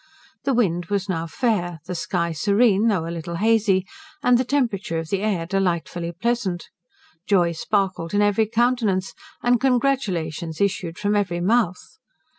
[0.45, 3.85] The wind was now fair, the sky serene, though a little hazy,
[4.23, 6.69] and the temperature of the air delightfully pleasant:
[7.27, 11.99] joy sparkled in every countenance, and congratulations issued from every mouth.